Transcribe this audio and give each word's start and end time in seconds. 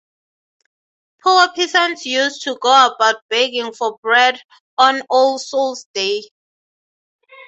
Poor 1.21 1.51
peasants 1.53 2.07
used 2.07 2.41
to 2.41 2.57
go 2.59 2.87
about 2.87 3.17
begging 3.29 3.71
for 3.71 3.99
bread 4.01 4.41
on 4.75 5.03
All 5.11 5.37
Souls' 5.37 5.85
Day. 5.93 6.23